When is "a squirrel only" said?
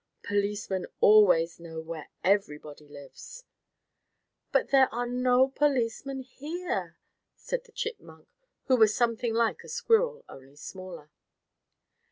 9.63-10.55